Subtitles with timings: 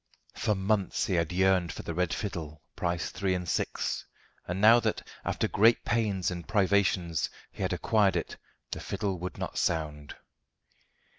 [0.33, 4.03] For months he had yearned for the red fiddle, price three and six,
[4.47, 8.37] and now that, after great pains and privations, he had acquired it,
[8.71, 10.15] the fiddle would not sound.